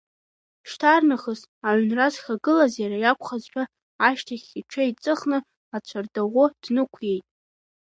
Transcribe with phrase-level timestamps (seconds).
[0.69, 3.63] Шьҭарнахыс аҩнра зхагылаз иара иакәхазшәа,
[4.07, 5.37] ашьҭахь иҽеиҵыхны
[5.75, 7.25] ацәардаӷәы днықәиеит.